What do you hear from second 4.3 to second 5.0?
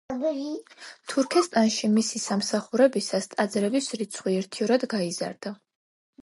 ერთიორად